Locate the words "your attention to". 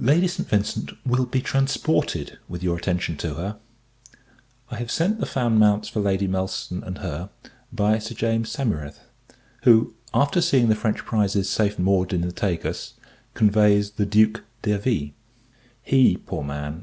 2.64-3.34